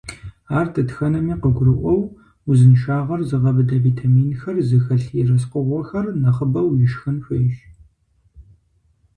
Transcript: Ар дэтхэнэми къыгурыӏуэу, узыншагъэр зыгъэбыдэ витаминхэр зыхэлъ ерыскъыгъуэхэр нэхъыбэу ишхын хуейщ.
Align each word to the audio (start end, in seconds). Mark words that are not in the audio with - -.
Ар 0.57 0.67
дэтхэнэми 0.73 1.35
къыгурыӏуэу, 1.41 2.01
узыншагъэр 2.49 3.21
зыгъэбыдэ 3.29 3.77
витаминхэр 3.85 4.57
зыхэлъ 4.67 5.07
ерыскъыгъуэхэр 5.21 6.05
нэхъыбэу 6.21 6.69
ишхын 6.85 7.17
хуейщ. 7.23 7.57